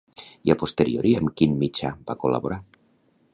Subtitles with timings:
[0.47, 2.59] I a posteriori amb quin mitjà va col·laborar?